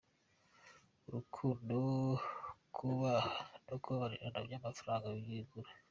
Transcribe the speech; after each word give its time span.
Urukundo, 1.07 1.77
kubaha 2.75 3.31
no 3.67 3.75
kubabarira 3.83 4.35
nta 4.61 4.65
mafaranga 4.65 5.05
yabigura. 5.09 5.69